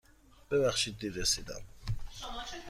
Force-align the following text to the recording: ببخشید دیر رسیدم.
ببخشید 0.49 0.97
دیر 0.99 1.13
رسیدم. 1.13 1.61